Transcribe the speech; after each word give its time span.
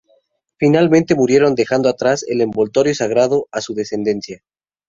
Finalmente, 0.57 1.13
murieron 1.13 1.53
dejando 1.53 1.87
atrás 1.87 2.25
el 2.27 2.41
"Envoltorio 2.41 2.95
Sagrado" 2.95 3.47
a 3.51 3.61
su 3.61 3.75
descendencia. 3.75 4.41